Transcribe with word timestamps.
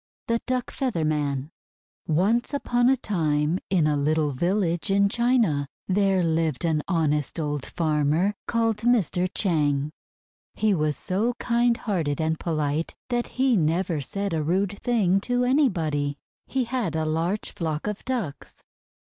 THE 0.27 0.41
DUCK 0.47 0.71
FEATHER 0.71 1.05
MAN 1.05 1.51
Chinese 2.07 2.07
Tale 2.07 2.15
ONCE 2.15 2.53
upon 2.55 2.89
a 2.89 2.95
time, 2.97 3.59
in 3.69 3.85
a 3.85 3.95
little 3.95 4.31
village 4.31 4.89
in 4.89 5.09
China, 5.09 5.67
there 5.87 6.23
lived 6.23 6.65
an 6.65 6.81
honest 6.87 7.39
old 7.39 7.67
farmer 7.67 8.33
called 8.47 8.77
Mr. 8.77 9.29
Chang. 9.31 9.91
He 10.55 10.73
was 10.73 10.97
so 10.97 11.35
kind 11.37 11.77
hearted 11.77 12.19
and 12.19 12.39
polite 12.39 12.95
that 13.09 13.27
he 13.37 13.55
never 13.55 14.01
said 14.01 14.33
a 14.33 14.41
rude 14.41 14.79
thing 14.81 15.19
to 15.21 15.43
anybody. 15.43 16.17
He 16.47 16.63
had 16.63 16.95
a 16.95 17.05
large 17.05 17.51
flock 17.51 17.85
of 17.85 18.03
Ducks. 18.03 18.63